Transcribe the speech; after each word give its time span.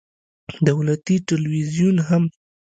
دولتي 0.67 1.15
ټلویزیون 1.27 1.95
هم 2.07 2.23